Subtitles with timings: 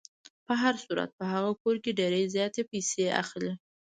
[0.45, 3.51] په هر صورت په هغه کور کې ډېرې زیاتې پیسې اخلي.